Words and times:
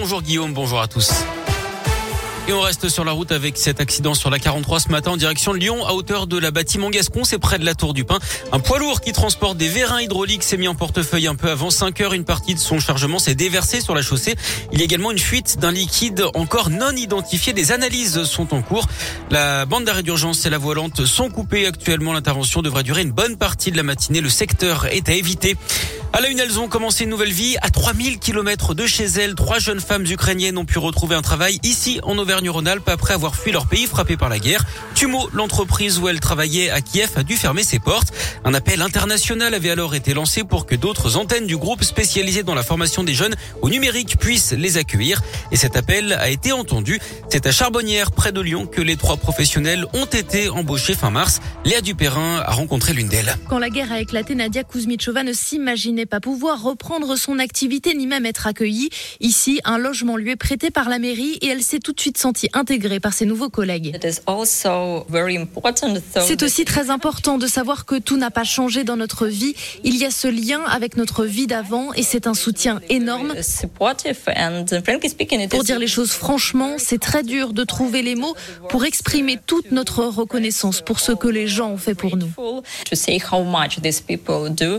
Bonjour 0.00 0.22
Guillaume, 0.22 0.52
bonjour 0.54 0.80
à 0.80 0.86
tous. 0.86 1.10
Et 2.46 2.52
on 2.52 2.60
reste 2.60 2.88
sur 2.88 3.04
la 3.04 3.10
route 3.10 3.32
avec 3.32 3.58
cet 3.58 3.80
accident 3.80 4.14
sur 4.14 4.30
la 4.30 4.38
43 4.38 4.78
ce 4.78 4.88
matin 4.90 5.10
en 5.10 5.16
direction 5.16 5.52
de 5.52 5.58
Lyon 5.58 5.84
à 5.84 5.92
hauteur 5.92 6.28
de 6.28 6.38
la 6.38 6.52
bâtiment 6.52 6.88
Gascon. 6.88 7.24
C'est 7.24 7.40
près 7.40 7.58
de 7.58 7.64
la 7.64 7.74
Tour 7.74 7.94
du 7.94 8.04
Pin. 8.04 8.20
Un 8.52 8.60
poids 8.60 8.78
lourd 8.78 9.00
qui 9.00 9.12
transporte 9.12 9.58
des 9.58 9.66
vérins 9.66 10.00
hydrauliques 10.00 10.44
s'est 10.44 10.56
mis 10.56 10.68
en 10.68 10.76
portefeuille 10.76 11.26
un 11.26 11.34
peu 11.34 11.50
avant 11.50 11.70
5 11.70 12.00
heures. 12.00 12.12
Une 12.14 12.24
partie 12.24 12.54
de 12.54 12.60
son 12.60 12.78
chargement 12.78 13.18
s'est 13.18 13.34
déversée 13.34 13.80
sur 13.80 13.96
la 13.96 14.00
chaussée. 14.00 14.36
Il 14.72 14.78
y 14.78 14.82
a 14.82 14.84
également 14.84 15.10
une 15.10 15.18
fuite 15.18 15.58
d'un 15.58 15.72
liquide 15.72 16.24
encore 16.34 16.70
non 16.70 16.92
identifié. 16.92 17.52
Des 17.52 17.72
analyses 17.72 18.22
sont 18.22 18.54
en 18.54 18.62
cours. 18.62 18.86
La 19.32 19.66
bande 19.66 19.84
d'arrêt 19.84 20.04
d'urgence 20.04 20.46
et 20.46 20.50
la 20.50 20.58
voie 20.58 20.76
lente 20.76 21.04
sont 21.06 21.28
coupées 21.28 21.66
actuellement. 21.66 22.12
L'intervention 22.12 22.62
devrait 22.62 22.84
durer 22.84 23.02
une 23.02 23.10
bonne 23.10 23.36
partie 23.36 23.72
de 23.72 23.76
la 23.76 23.82
matinée. 23.82 24.20
Le 24.20 24.30
secteur 24.30 24.86
est 24.86 25.08
à 25.08 25.12
éviter. 25.12 25.56
À 26.10 26.20
la 26.22 26.28
une, 26.28 26.38
elles 26.38 26.58
ont 26.58 26.68
commencé 26.68 27.04
une 27.04 27.10
nouvelle 27.10 27.32
vie. 27.32 27.56
À 27.60 27.68
3000 27.68 28.18
kilomètres 28.18 28.74
de 28.74 28.86
chez 28.86 29.04
elles, 29.04 29.34
trois 29.34 29.58
jeunes 29.58 29.78
femmes 29.78 30.06
ukrainiennes 30.06 30.56
ont 30.56 30.64
pu 30.64 30.78
retrouver 30.78 31.14
un 31.14 31.22
travail 31.22 31.60
ici 31.62 32.00
en 32.02 32.16
Auvergne-Rhône-Alpes 32.16 32.88
après 32.88 33.12
avoir 33.12 33.36
fui 33.36 33.52
leur 33.52 33.66
pays 33.66 33.86
frappé 33.86 34.16
par 34.16 34.30
la 34.30 34.38
guerre. 34.38 34.64
Tumo, 34.94 35.28
l'entreprise 35.34 35.98
où 35.98 36.08
elles 36.08 36.18
travaillaient 36.18 36.70
à 36.70 36.80
Kiev, 36.80 37.10
a 37.16 37.22
dû 37.22 37.36
fermer 37.36 37.62
ses 37.62 37.78
portes. 37.78 38.12
Un 38.44 38.54
appel 38.54 38.80
international 38.80 39.52
avait 39.52 39.68
alors 39.68 39.94
été 39.94 40.14
lancé 40.14 40.44
pour 40.44 40.64
que 40.64 40.74
d'autres 40.74 41.16
antennes 41.16 41.46
du 41.46 41.58
groupe 41.58 41.84
spécialisées 41.84 42.42
dans 42.42 42.54
la 42.54 42.62
formation 42.62 43.04
des 43.04 43.14
jeunes 43.14 43.36
au 43.60 43.68
numérique 43.68 44.18
puissent 44.18 44.52
les 44.52 44.78
accueillir. 44.78 45.20
Et 45.52 45.56
cet 45.56 45.76
appel 45.76 46.14
a 46.14 46.30
été 46.30 46.52
entendu. 46.52 47.00
C'est 47.28 47.46
à 47.46 47.52
Charbonnières, 47.52 48.12
près 48.12 48.32
de 48.32 48.40
Lyon, 48.40 48.66
que 48.66 48.80
les 48.80 48.96
trois 48.96 49.18
professionnels 49.18 49.84
ont 49.92 50.06
été 50.06 50.48
embauchés 50.48 50.94
fin 50.94 51.10
mars. 51.10 51.40
Léa 51.66 51.82
Dupérin 51.82 52.42
a 52.44 52.52
rencontré 52.52 52.94
l'une 52.94 53.08
d'elles. 53.08 53.36
Quand 53.48 53.58
la 53.58 53.68
guerre 53.68 53.92
a 53.92 54.00
éclaté, 54.00 54.34
n'est 55.98 56.06
pas 56.06 56.20
pouvoir 56.20 56.62
reprendre 56.62 57.16
son 57.16 57.38
activité 57.38 57.94
ni 57.94 58.06
même 58.06 58.24
être 58.24 58.46
accueillie. 58.46 58.88
Ici, 59.20 59.60
un 59.64 59.78
logement 59.78 60.16
lui 60.16 60.30
est 60.30 60.36
prêté 60.36 60.70
par 60.70 60.88
la 60.88 60.98
mairie 60.98 61.38
et 61.42 61.48
elle 61.48 61.62
s'est 61.62 61.80
tout 61.80 61.92
de 61.92 62.00
suite 62.00 62.18
sentie 62.18 62.48
intégrée 62.52 63.00
par 63.00 63.12
ses 63.12 63.26
nouveaux 63.26 63.50
collègues. 63.50 63.98
C'est 66.26 66.42
aussi 66.42 66.64
très 66.64 66.90
important 66.90 67.38
de 67.38 67.46
savoir 67.46 67.84
que 67.84 67.96
tout 67.96 68.16
n'a 68.16 68.30
pas 68.30 68.44
changé 68.44 68.84
dans 68.84 68.96
notre 68.96 69.26
vie. 69.26 69.54
Il 69.84 69.96
y 69.96 70.04
a 70.04 70.10
ce 70.10 70.28
lien 70.28 70.62
avec 70.64 70.96
notre 70.96 71.24
vie 71.24 71.46
d'avant 71.46 71.92
et 71.94 72.02
c'est 72.02 72.26
un 72.26 72.34
soutien 72.34 72.80
énorme. 72.88 73.34
Pour 75.50 75.64
dire 75.64 75.78
les 75.78 75.86
choses 75.88 76.12
franchement, 76.12 76.76
c'est 76.78 77.00
très 77.00 77.24
dur 77.24 77.52
de 77.52 77.64
trouver 77.64 78.02
les 78.02 78.14
mots 78.14 78.36
pour 78.68 78.84
exprimer 78.84 79.38
toute 79.46 79.72
notre 79.72 80.04
reconnaissance 80.04 80.80
pour 80.80 81.00
ce 81.00 81.10
que 81.12 81.28
les 81.28 81.48
gens 81.48 81.70
ont 81.70 81.76
fait 81.76 81.94
pour 81.94 82.16
nous. 82.16 82.30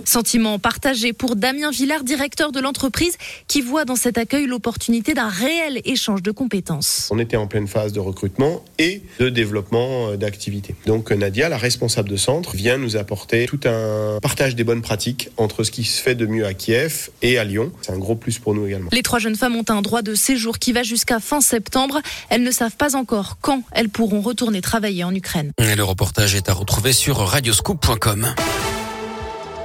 Sentiment 0.06 0.60
partagé 0.60 1.09
pour 1.14 1.36
Damien 1.36 1.72
Villard, 1.72 2.04
directeur 2.04 2.52
de 2.52 2.60
l'entreprise, 2.60 3.18
qui 3.48 3.62
voit 3.62 3.86
dans 3.86 3.96
cet 3.96 4.18
accueil 4.18 4.46
l'opportunité 4.46 5.14
d'un 5.14 5.28
réel 5.30 5.82
échange 5.86 6.22
de 6.22 6.32
compétences. 6.32 7.08
On 7.12 7.20
était 7.20 7.38
en 7.38 7.48
pleine 7.48 7.68
phase 7.68 7.94
de 7.94 8.00
recrutement 8.00 8.64
et 8.78 9.02
de 9.20 9.30
développement 9.30 10.10
euh, 10.10 10.18
d'activités. 10.18 10.76
Donc 10.86 11.12
Nadia, 11.12 11.50
la 11.50 11.58
responsable 11.58 12.10
de 12.10 12.18
centre, 12.18 12.56
vient 12.56 12.78
nous 12.78 12.98
apporter 12.98 13.46
tout 13.46 13.60
un 13.66 14.20
partage 14.22 14.56
des 14.56 14.64
bonnes 14.64 14.82
pratiques 14.82 15.30
entre 15.38 15.64
ce 15.64 15.72
qui 15.72 15.84
se 15.84 16.02
fait 16.02 16.16
de 16.16 16.26
mieux 16.26 16.46
à 16.46 16.54
Kiev 16.54 17.10
et 17.22 17.38
à 17.38 17.44
Lyon. 17.44 17.72
C'est 17.82 17.92
un 17.92 17.98
gros 17.98 18.16
plus 18.16 18.40
pour 18.40 18.54
nous 18.54 18.66
également. 18.68 18.90
Les 18.92 19.04
trois 19.04 19.20
jeunes 19.20 19.36
femmes 19.36 19.56
ont 19.56 19.66
un 19.70 19.82
droit 19.82 20.02
de 20.02 20.16
séjour 20.16 20.60
qui 20.60 20.74
va 20.74 20.84
jusqu'à 20.84 21.20
fin 21.20 21.42
septembre. 21.42 22.02
Elles 22.30 22.44
ne 22.44 22.52
savent 22.52 22.76
pas 22.76 22.96
encore 22.96 23.38
quand 23.42 23.64
elles 23.72 23.90
pourront 23.90 24.22
retourner 24.22 24.62
travailler 24.62 25.04
en 25.04 25.14
Ukraine. 25.14 25.52
le 25.58 25.84
reportage 25.84 26.36
est 26.36 26.50
à 26.50 26.54
retrouver 26.54 26.94
sur 26.94 27.18
radioscoop.com. 27.18 28.34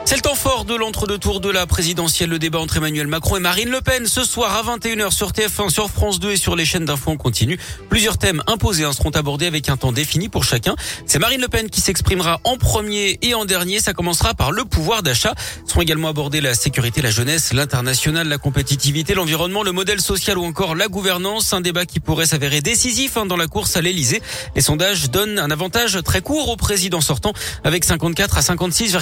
C'est 0.07 0.17
le 0.17 0.21
temps 0.21 0.35
fort 0.35 0.67
de 0.67 0.75
l'entre-deux 0.75 1.17
tours 1.17 1.41
de 1.41 1.49
la 1.49 1.67
présidentielle. 1.67 2.29
Le 2.29 2.39
débat 2.39 2.59
entre 2.59 2.77
Emmanuel 2.77 3.07
Macron 3.07 3.39
et 3.39 3.41
Marine 3.41 3.71
Le 3.71 3.81
Pen 3.81 4.07
ce 4.07 4.23
soir 4.23 4.55
à 4.55 4.77
21h 4.77 5.11
sur 5.11 5.31
TF1, 5.31 5.71
sur 5.71 5.91
France 5.91 6.21
2 6.21 6.33
et 6.33 6.37
sur 6.37 6.57
les 6.57 6.67
chaînes 6.67 6.85
d'infos 6.85 7.11
en 7.11 7.17
continu. 7.17 7.59
Plusieurs 7.89 8.19
thèmes 8.19 8.43
imposés 8.47 8.85
hein, 8.85 8.93
seront 8.93 9.11
abordés 9.11 9.47
avec 9.47 9.71
un 9.71 9.79
temps 9.79 9.93
défini 9.93 10.29
pour 10.29 10.45
chacun. 10.45 10.77
C'est 11.07 11.19
Marine 11.19 11.41
Le 11.41 11.49
Pen 11.49 11.71
qui 11.71 11.81
s'exprimera 11.81 12.39
en 12.45 12.59
premier 12.59 13.19
et 13.23 13.33
en 13.33 13.47
dernier. 13.47 13.81
Ça 13.81 13.95
commencera 13.95 14.35
par 14.35 14.53
le 14.53 14.67
pouvoir 14.67 15.03
d'achat. 15.03 15.35
Seront 15.67 15.81
également 15.81 16.09
abordés 16.09 16.43
la 16.43 16.53
sécurité, 16.53 17.01
la 17.01 17.11
jeunesse, 17.11 17.55
l'international, 17.55 18.29
la 18.29 18.37
compétitivité, 18.37 19.15
l'environnement, 19.15 19.63
le 19.63 19.73
modèle 19.73 20.03
social 20.03 20.37
ou 20.37 20.45
encore 20.45 20.75
la 20.75 20.89
gouvernance. 20.89 21.55
Un 21.55 21.63
débat 21.63 21.87
qui 21.87 21.99
pourrait 21.99 22.27
s'avérer 22.27 22.61
décisif 22.61 23.17
hein, 23.17 23.25
dans 23.25 23.39
la 23.39 23.47
course 23.47 23.79
à 23.79 23.81
l'Elysée. 23.81 24.21
Les 24.55 24.63
sondages 24.63 25.11
donnent 25.11 25.39
un 25.39 25.51
avantage 25.51 25.99
très 26.05 26.21
court 26.21 26.51
au 26.51 26.57
président 26.57 27.01
sortant 27.01 27.33
avec 27.65 27.85
54 27.85 28.37
à 28.37 28.43
56, 28.43 28.93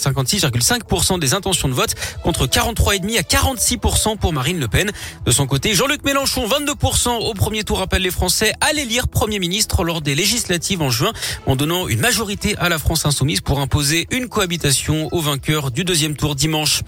56,5% 0.00 1.18
des 1.18 1.34
intentions 1.34 1.68
de 1.68 1.74
vote 1.74 1.94
contre 2.22 2.46
43,5 2.46 3.18
à 3.18 3.22
46% 3.22 4.16
pour 4.16 4.32
Marine 4.32 4.58
Le 4.58 4.68
Pen. 4.68 4.90
De 5.26 5.30
son 5.30 5.46
côté, 5.46 5.74
Jean-Luc 5.74 6.04
Mélenchon, 6.04 6.46
22% 6.46 7.10
au 7.10 7.34
premier 7.34 7.64
tour, 7.64 7.80
appelle 7.80 8.02
les 8.02 8.10
Français 8.10 8.52
à 8.60 8.72
l'élire 8.72 9.08
Premier 9.08 9.38
ministre 9.38 9.84
lors 9.84 10.00
des 10.00 10.14
législatives 10.14 10.82
en 10.82 10.90
juin 10.90 11.12
en 11.46 11.56
donnant 11.56 11.88
une 11.88 12.00
majorité 12.00 12.56
à 12.58 12.68
la 12.68 12.78
France 12.78 13.06
insoumise 13.06 13.40
pour 13.40 13.60
imposer 13.60 14.06
une 14.10 14.28
cohabitation 14.28 15.08
au 15.12 15.20
vainqueur 15.20 15.70
du 15.70 15.84
deuxième 15.84 16.16
tour 16.16 16.34
dimanche. 16.34 16.82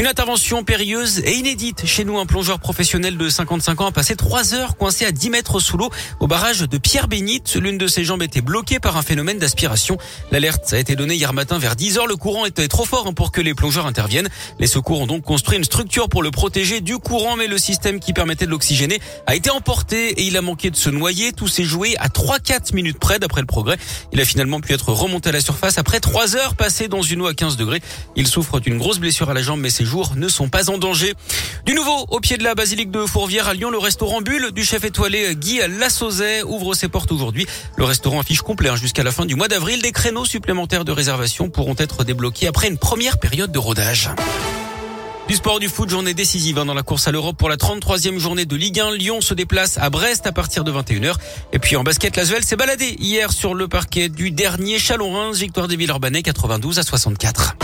Une 0.00 0.06
intervention 0.06 0.64
périlleuse 0.64 1.18
et 1.26 1.34
inédite. 1.34 1.84
Chez 1.84 2.04
nous, 2.04 2.18
un 2.18 2.24
plongeur 2.24 2.58
professionnel 2.58 3.18
de 3.18 3.28
55 3.28 3.82
ans 3.82 3.86
a 3.88 3.92
passé 3.92 4.16
trois 4.16 4.54
heures 4.54 4.78
coincé 4.78 5.04
à 5.04 5.12
10 5.12 5.28
mètres 5.28 5.60
sous 5.60 5.76
l'eau 5.76 5.90
au 6.20 6.26
barrage 6.26 6.60
de 6.60 6.78
Pierre-Bénite. 6.78 7.56
L'une 7.56 7.76
de 7.76 7.86
ses 7.86 8.02
jambes 8.02 8.22
était 8.22 8.40
bloquée 8.40 8.80
par 8.80 8.96
un 8.96 9.02
phénomène 9.02 9.38
d'aspiration. 9.38 9.98
L'alerte 10.30 10.72
a 10.72 10.78
été 10.78 10.96
donnée 10.96 11.16
hier 11.16 11.34
matin 11.34 11.58
vers 11.58 11.76
10 11.76 11.98
heures. 11.98 12.06
Le 12.06 12.16
courant 12.16 12.46
était 12.46 12.66
trop 12.66 12.86
fort 12.86 13.08
hein, 13.08 13.12
pour 13.12 13.30
que 13.30 13.42
les 13.42 13.52
plongeurs 13.52 13.84
interviennent. 13.84 14.30
Les 14.58 14.66
secours 14.66 15.02
ont 15.02 15.06
donc 15.06 15.22
construit 15.22 15.58
une 15.58 15.64
structure 15.64 16.08
pour 16.08 16.22
le 16.22 16.30
protéger 16.30 16.80
du 16.80 16.96
courant, 16.96 17.36
mais 17.36 17.46
le 17.46 17.58
système 17.58 18.00
qui 18.00 18.14
permettait 18.14 18.46
de 18.46 18.50
l'oxygéner 18.52 19.00
a 19.26 19.36
été 19.36 19.50
emporté 19.50 20.12
et 20.12 20.22
il 20.22 20.34
a 20.38 20.40
manqué 20.40 20.70
de 20.70 20.76
se 20.76 20.88
noyer. 20.88 21.34
Tout 21.34 21.46
s'est 21.46 21.64
joué 21.64 21.98
à 21.98 22.08
3-4 22.08 22.74
minutes 22.74 22.98
près 22.98 23.18
d'après 23.18 23.42
le 23.42 23.46
progrès. 23.46 23.76
Il 24.14 24.20
a 24.22 24.24
finalement 24.24 24.62
pu 24.62 24.72
être 24.72 24.94
remonté 24.94 25.28
à 25.28 25.32
la 25.32 25.42
surface 25.42 25.76
après 25.76 26.00
3 26.00 26.36
heures 26.36 26.54
passées 26.56 26.88
dans 26.88 27.02
une 27.02 27.20
eau 27.20 27.26
à 27.26 27.34
15 27.34 27.58
degrés. 27.58 27.82
Il 28.16 28.26
souffre 28.26 28.60
d'une 28.60 28.78
grosse 28.78 28.98
blessure 28.98 29.28
à 29.28 29.34
la 29.34 29.42
jambe, 29.42 29.60
mais 29.60 29.68
ses 29.68 29.89
ne 30.16 30.28
sont 30.28 30.48
pas 30.48 30.70
en 30.70 30.78
danger. 30.78 31.14
Du 31.66 31.74
nouveau, 31.74 32.06
au 32.10 32.20
pied 32.20 32.36
de 32.36 32.44
la 32.44 32.54
basilique 32.54 32.90
de 32.90 33.04
Fourvière 33.06 33.48
à 33.48 33.54
Lyon, 33.54 33.70
le 33.70 33.78
restaurant 33.78 34.20
Bulle 34.20 34.52
du 34.52 34.64
chef 34.64 34.84
étoilé 34.84 35.34
Guy 35.34 35.60
Lassauzet 35.78 36.42
ouvre 36.42 36.74
ses 36.74 36.88
portes 36.88 37.12
aujourd'hui. 37.12 37.46
Le 37.76 37.84
restaurant 37.84 38.20
affiche 38.20 38.42
complet 38.42 38.68
hein, 38.68 38.76
jusqu'à 38.76 39.02
la 39.02 39.12
fin 39.12 39.26
du 39.26 39.34
mois 39.34 39.48
d'avril. 39.48 39.82
Des 39.82 39.92
créneaux 39.92 40.24
supplémentaires 40.24 40.84
de 40.84 40.92
réservation 40.92 41.50
pourront 41.50 41.74
être 41.78 42.04
débloqués 42.04 42.46
après 42.46 42.68
une 42.68 42.78
première 42.78 43.18
période 43.18 43.52
de 43.52 43.58
rodage. 43.58 44.10
Du 45.30 45.36
sport 45.36 45.60
du 45.60 45.68
foot, 45.68 45.88
journée 45.88 46.12
décisive 46.12 46.58
hein, 46.58 46.64
dans 46.64 46.74
la 46.74 46.82
course 46.82 47.06
à 47.06 47.12
l'Europe 47.12 47.36
pour 47.36 47.48
la 47.48 47.56
33e 47.56 48.18
journée 48.18 48.46
de 48.46 48.56
Ligue 48.56 48.80
1. 48.80 48.96
Lyon 48.96 49.20
se 49.20 49.32
déplace 49.32 49.78
à 49.78 49.88
Brest 49.88 50.26
à 50.26 50.32
partir 50.32 50.64
de 50.64 50.72
21h. 50.72 51.14
Et 51.52 51.60
puis 51.60 51.76
en 51.76 51.84
basket, 51.84 52.16
la 52.16 52.24
s'est 52.24 52.56
baladée 52.56 52.96
hier 52.98 53.32
sur 53.32 53.54
le 53.54 53.68
parquet 53.68 54.08
du 54.08 54.32
dernier 54.32 54.80
Chalon-Reims, 54.80 55.38
victoire 55.38 55.68
des 55.68 55.76
Villeurbanais 55.76 56.22
92 56.22 56.80
à 56.80 56.82
64. 56.82 57.56